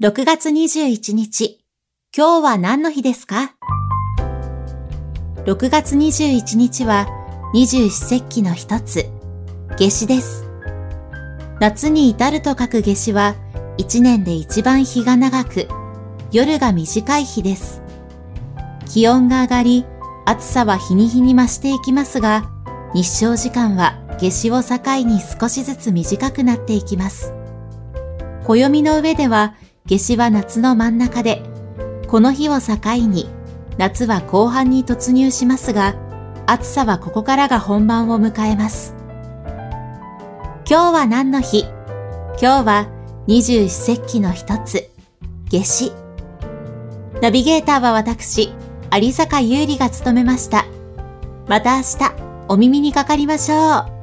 [0.00, 1.58] 6月21日、
[2.16, 3.56] 今日は何の日ですか
[5.44, 7.08] ?6 月21日は
[7.52, 9.06] 二十四節気の一つ、
[9.70, 10.44] 夏至です。
[11.58, 13.34] 夏に至ると書く夏至は、
[13.76, 15.66] 一年で一番日が長く、
[16.30, 17.82] 夜が短い日です。
[18.86, 19.84] 気温が上がり、
[20.26, 22.48] 暑さは日に日に増していきますが、
[22.94, 27.32] 日照時間は夏至を境に少しずつ短くなっていきます。
[28.44, 29.56] 暦の上では、
[29.88, 31.42] 夏至は夏の真ん中で、
[32.08, 32.76] この日を境
[33.06, 33.30] に
[33.78, 35.94] 夏は後半に突入しますが、
[36.46, 38.94] 暑さはここからが本番を迎えます。
[40.68, 41.64] 今日は何の日？
[42.40, 42.88] 今日は
[43.26, 44.90] 二十四節気の一つ、
[45.50, 45.92] 夏至。
[47.22, 48.52] ナビゲーターは私、
[48.94, 50.66] 有坂優里が務めました。
[51.46, 51.96] また明日、
[52.48, 53.97] お耳にかかりましょう。